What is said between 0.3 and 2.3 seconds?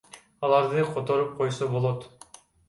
Аларды которуп койсо болот.